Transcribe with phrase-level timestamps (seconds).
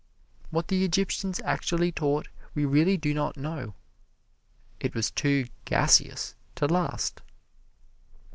[0.49, 3.75] What the Egyptians actually taught we really do not know
[4.79, 7.21] it was too gaseous to last.